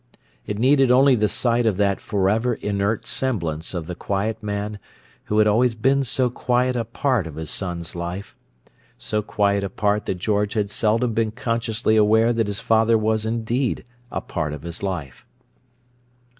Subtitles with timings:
[0.47, 4.79] It needed only the sight of that forever inert semblance of the quiet man
[5.25, 10.07] who had been always so quiet a part of his son's life—so quiet a part
[10.07, 14.63] that George had seldom been consciously aware that his father was indeed a part of
[14.63, 15.23] his life.